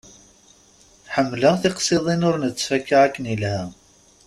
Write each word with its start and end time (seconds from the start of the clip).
Ḥemmleɣ 1.13 1.55
tiqsiḍin 1.61 2.27
ur 2.29 2.35
nettfaka 2.39 2.95
akken 3.07 3.25
ilha. 3.33 3.57